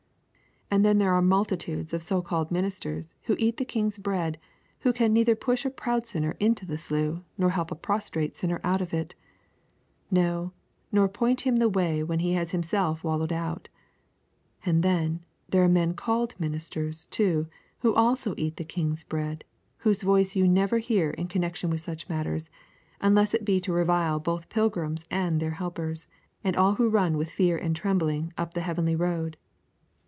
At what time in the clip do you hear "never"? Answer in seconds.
20.47-20.77